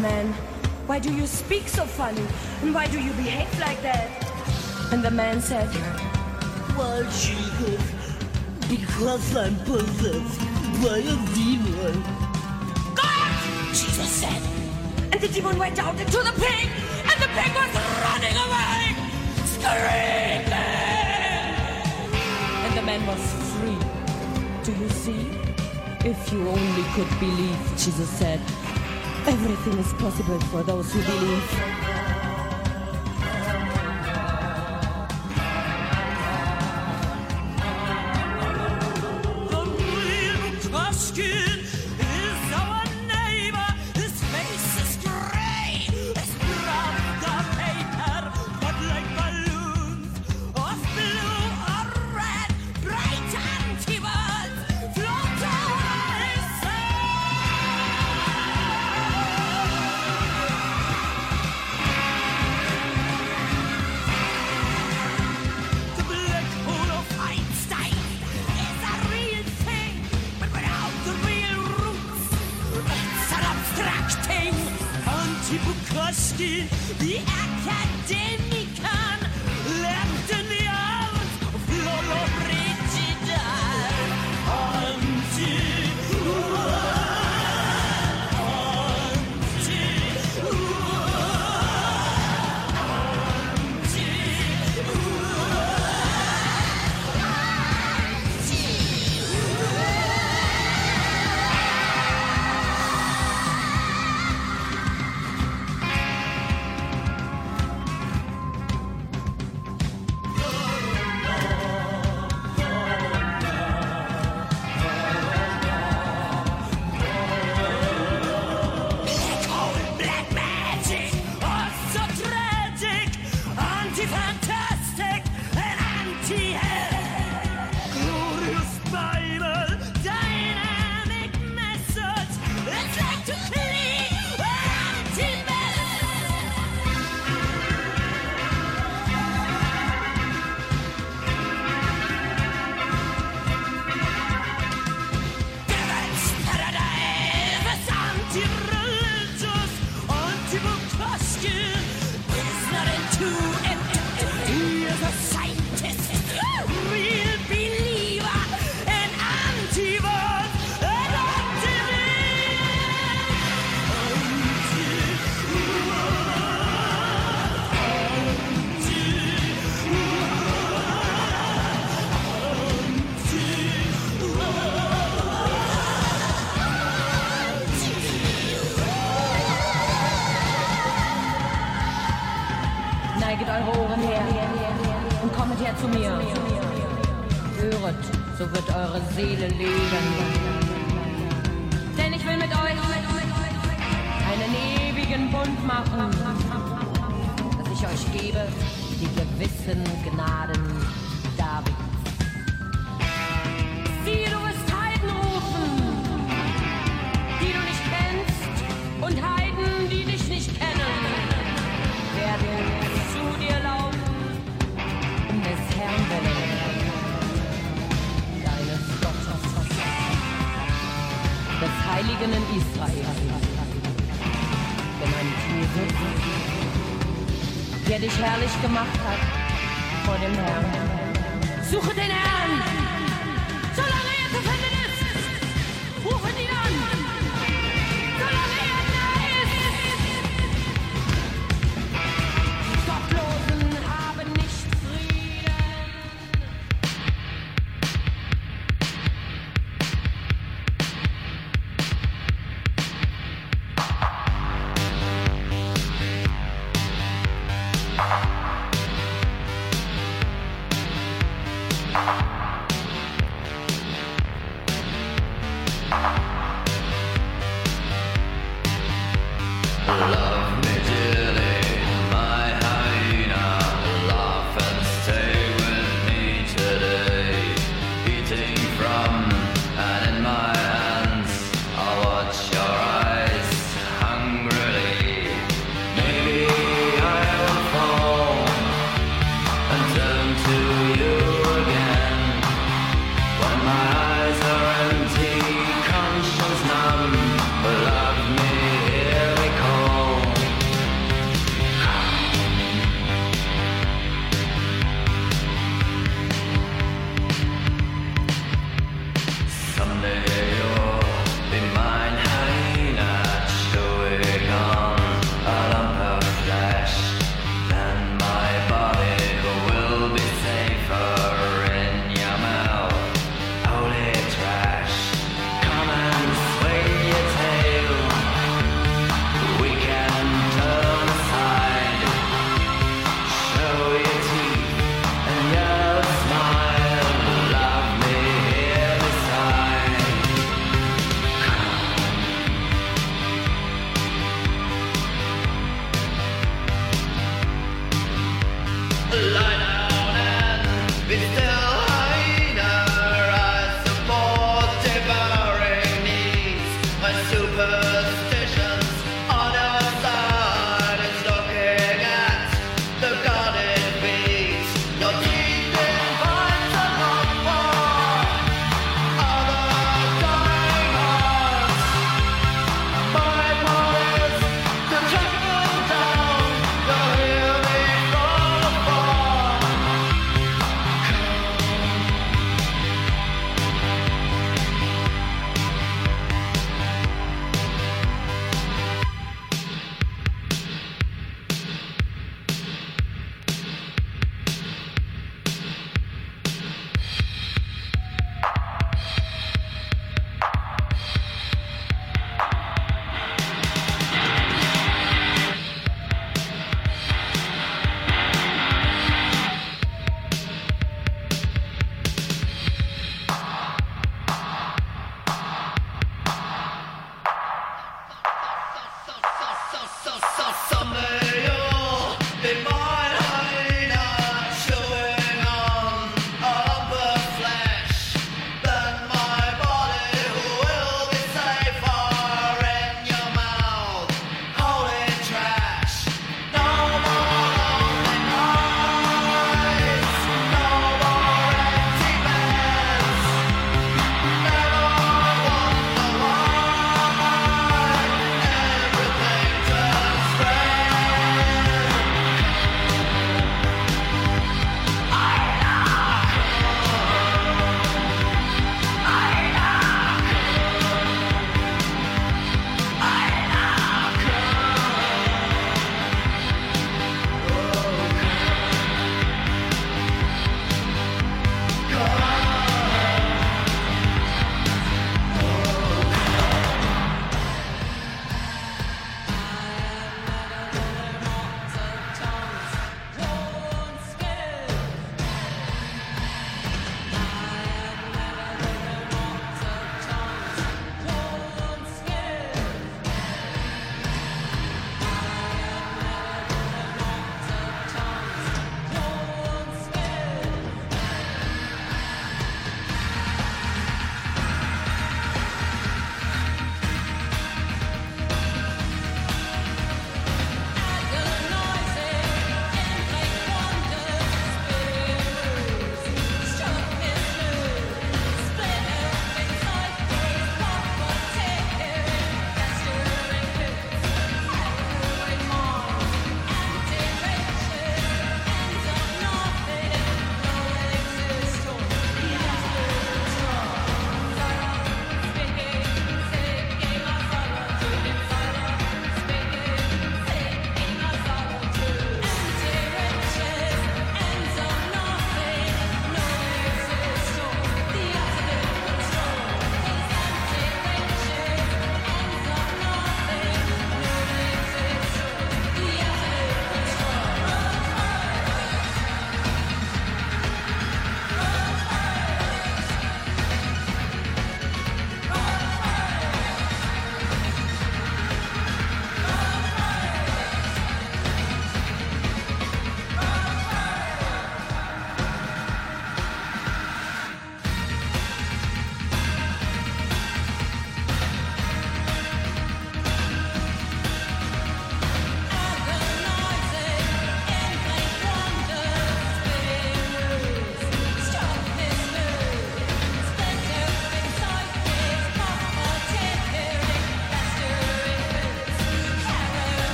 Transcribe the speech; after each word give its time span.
man. 0.00 0.32
Why 0.86 0.98
do 0.98 1.12
you 1.12 1.26
speak 1.26 1.68
so 1.68 1.84
funny? 1.84 2.24
And 2.62 2.74
why 2.74 2.86
do 2.86 2.98
you 3.00 3.12
behave 3.12 3.52
like 3.60 3.80
that? 3.82 4.08
And 4.92 5.02
the 5.04 5.10
man 5.10 5.40
said, 5.40 5.68
Well, 6.76 7.02
Jesus, 7.04 7.82
because 8.68 9.36
I'm 9.36 9.56
possessed 9.64 10.40
by 10.82 10.98
a 10.98 11.16
demon. 11.34 12.02
God! 12.94 13.32
Jesus 13.68 14.08
said. 14.08 14.42
And 15.12 15.20
the 15.20 15.28
demon 15.28 15.58
went 15.58 15.78
out 15.78 15.98
into 16.00 16.18
the 16.18 16.32
pig, 16.32 16.68
and 17.10 17.18
the 17.22 17.30
pig 17.36 17.52
was 17.60 17.72
running 18.06 18.36
away, 18.46 18.96
screaming! 19.54 20.50
And 22.64 22.72
the 22.76 22.82
man 22.82 23.06
was 23.06 23.22
free. 23.52 23.80
Do 24.64 24.72
you 24.72 24.88
see? 24.88 25.40
If 26.02 26.32
you 26.32 26.48
only 26.48 26.84
could 26.94 27.20
believe, 27.20 27.60
Jesus 27.76 28.08
said. 28.08 28.40
Everything 29.26 29.78
is 29.78 29.92
possible 29.94 30.40
for 30.50 30.62
those 30.62 30.92
who 30.92 31.02
believe. 31.02 32.09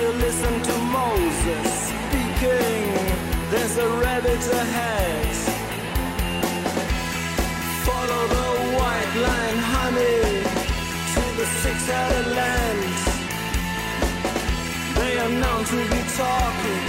you 0.00 0.12
listen 0.12 0.54
to 0.62 0.74
Moses 0.98 1.66
speaking. 1.90 2.86
There's 3.50 3.76
a 3.78 3.88
rabbit 4.04 4.42
ahead. 4.62 5.34
Follow 7.86 8.22
the 8.36 8.48
white 8.78 9.14
line, 9.26 9.60
honey, 9.74 10.20
to 11.14 11.22
the 11.38 11.46
six-headed 11.62 12.28
land. 12.38 12.94
They 14.98 15.18
are 15.18 15.32
known 15.42 15.64
to 15.72 15.78
be 15.94 16.02
talking, 16.22 16.84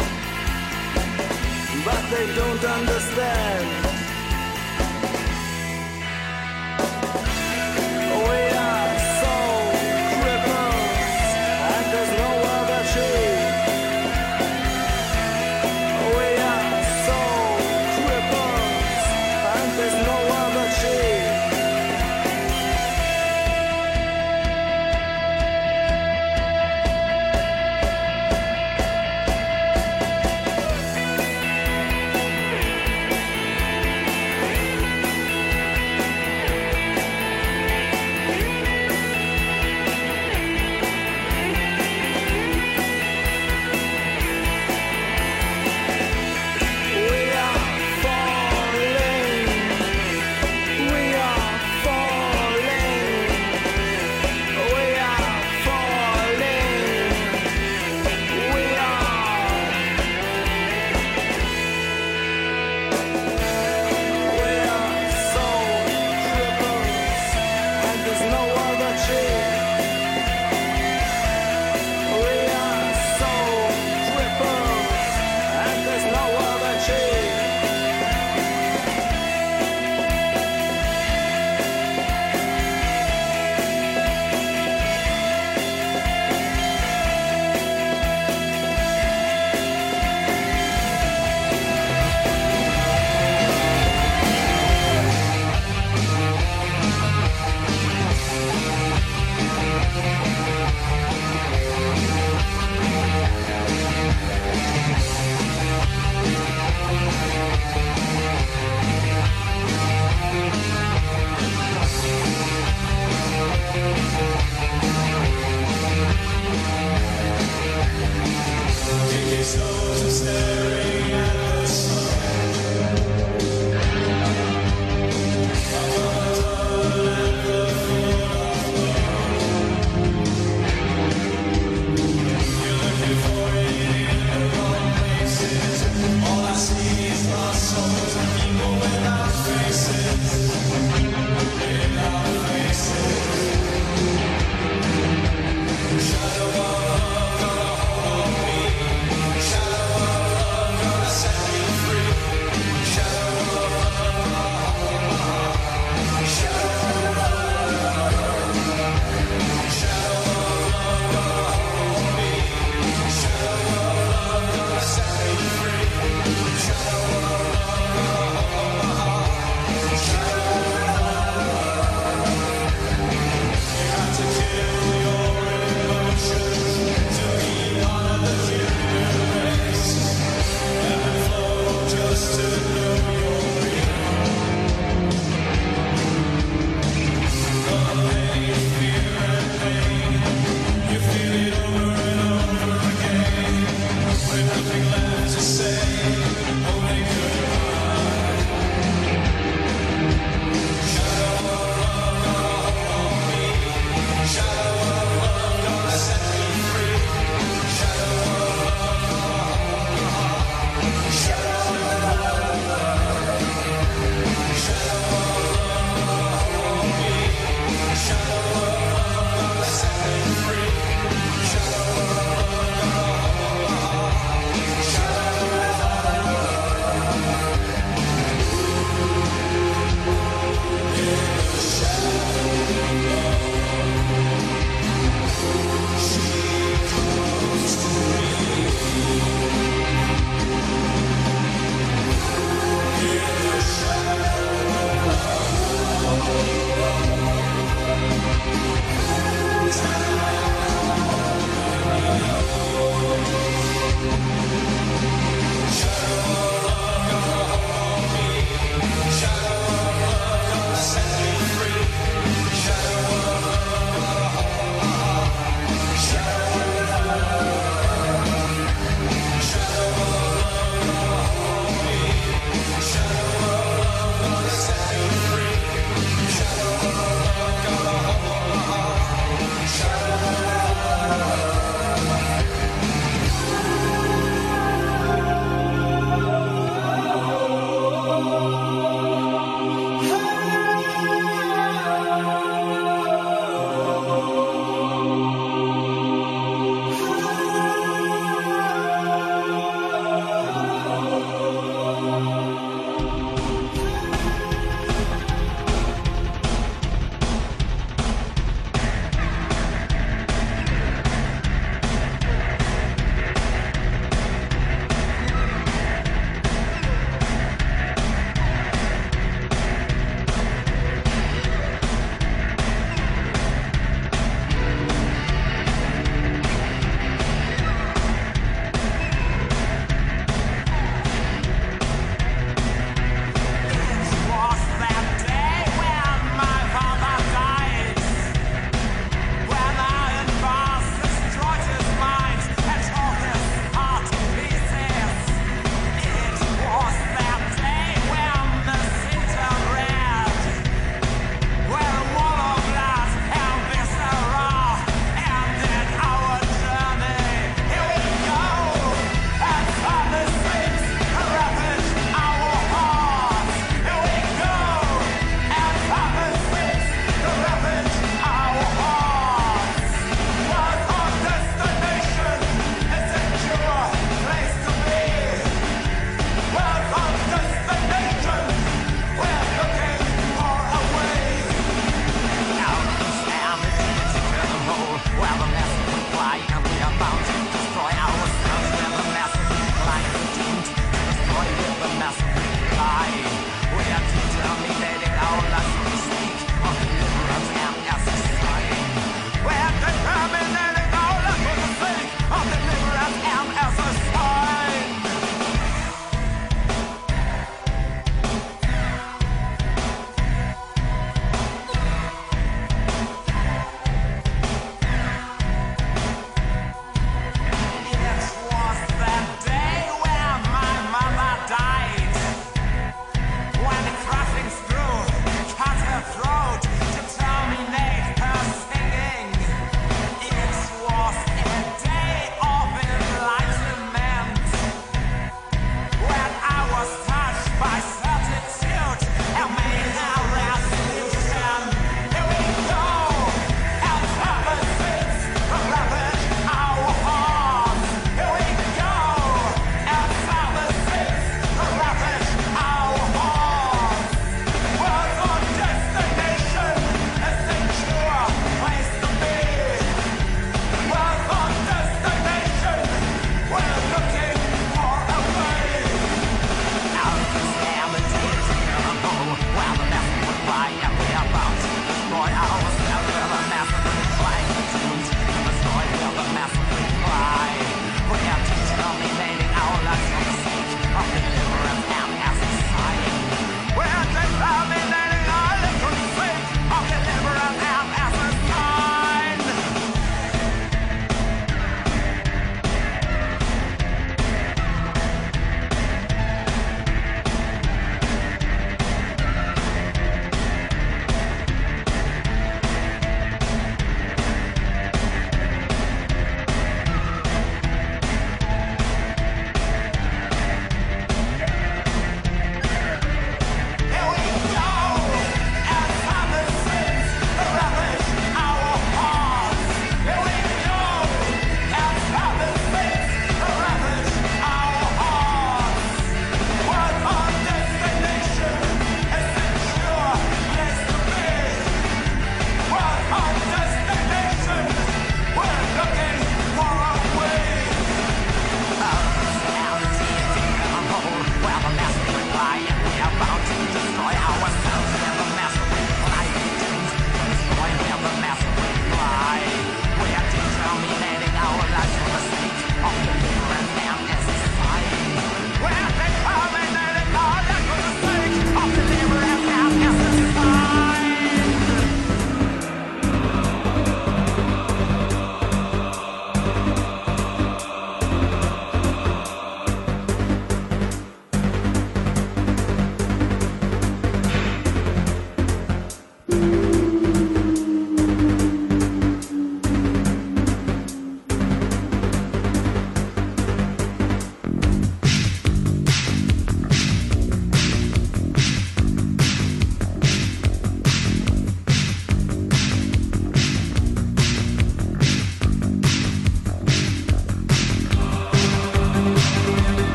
but 1.85 2.03
they 2.13 2.27
don't 2.35 2.63
understand. 2.77 3.88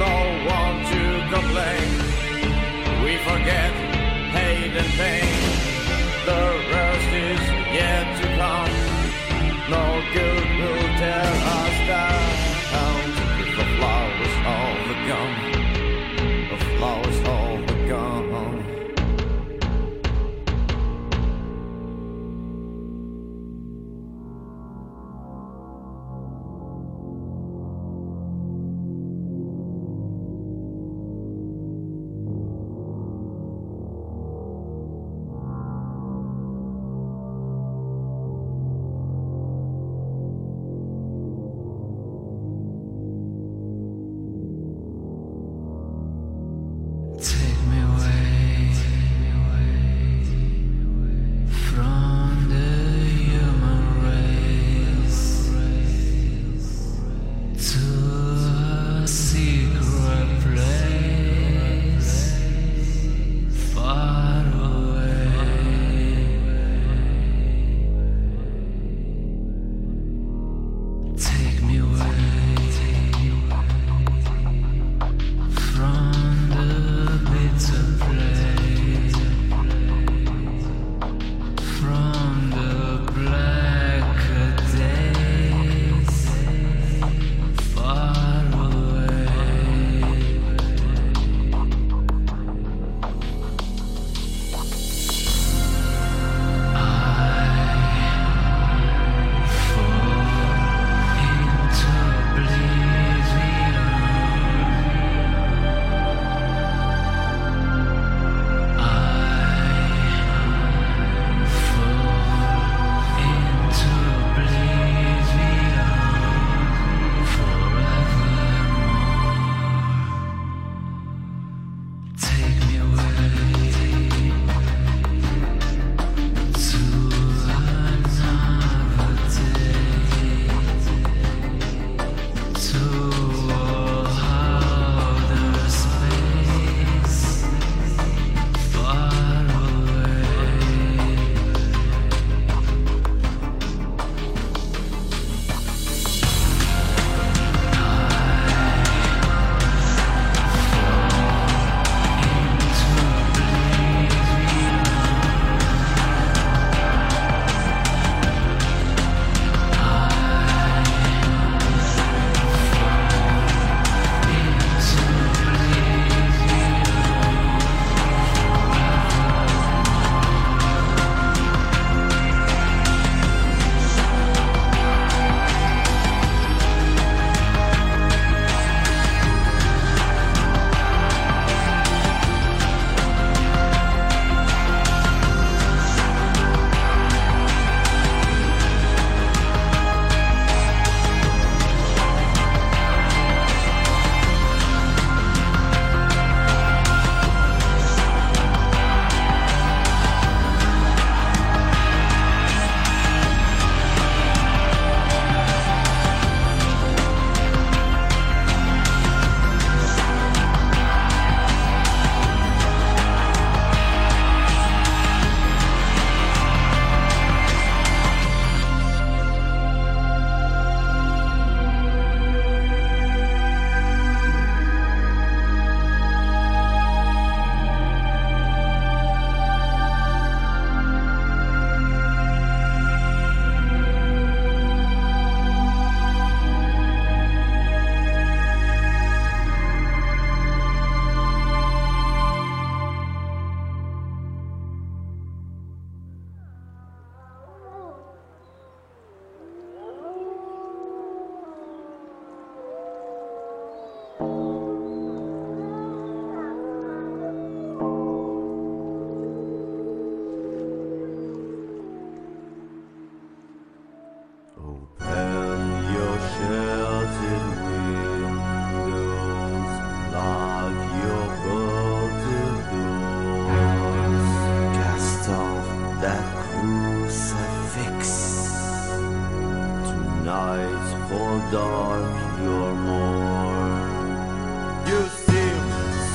no 0.00 0.16
one 0.58 0.76
to 0.92 1.02
complain. 1.34 1.88
We 3.04 3.12
forget 3.28 3.72
hate 4.36 4.74
and 4.82 4.92
pain. 5.00 5.40
The 6.30 6.44
worst 6.70 7.10
is 7.28 7.42
yet 7.78 8.06
to 8.20 8.26
come. 8.40 8.74
No 9.68 10.02
good. 10.14 10.39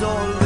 all 0.02 0.45